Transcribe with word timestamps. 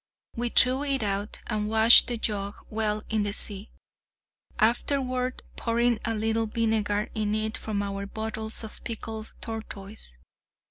We 0.35 0.49
threw 0.49 0.81
it 0.83 1.03
out, 1.03 1.39
and 1.45 1.69
washed 1.69 2.07
the 2.07 2.17
jug 2.17 2.55
well 2.71 3.03
in 3.11 3.21
the 3.21 3.33
sea, 3.33 3.69
afterward 4.57 5.43
pouring 5.55 5.99
a 6.03 6.15
little 6.15 6.47
vinegar 6.47 7.11
in 7.13 7.35
it 7.35 7.55
from 7.55 7.83
our 7.83 8.07
bottles 8.07 8.63
of 8.63 8.83
pickled 8.83 9.31
tortoise. 9.41 10.17